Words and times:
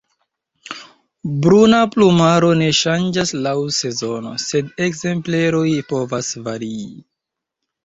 Bruna 1.43 1.81
plumaro 1.95 2.49
ne 2.63 2.69
ŝanĝas 2.79 3.35
laŭ 3.43 3.53
sezono, 3.81 4.33
sed 4.47 4.75
ekzempleroj 4.89 5.69
povas 5.95 6.35
varii. 6.51 6.91